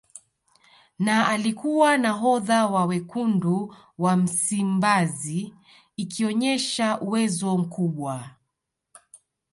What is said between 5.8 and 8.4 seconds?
akionyesha uwezo mkubwa